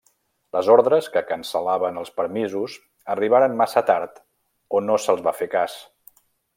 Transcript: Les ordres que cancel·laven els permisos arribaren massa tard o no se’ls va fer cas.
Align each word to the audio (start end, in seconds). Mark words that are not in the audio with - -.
Les 0.55 0.69
ordres 0.75 1.09
que 1.15 1.21
cancel·laven 1.31 1.99
els 2.03 2.09
permisos 2.21 2.79
arribaren 3.17 3.61
massa 3.63 3.87
tard 3.93 4.21
o 4.81 4.85
no 4.91 5.01
se’ls 5.07 5.27
va 5.31 5.39
fer 5.43 5.55
cas. 5.57 5.83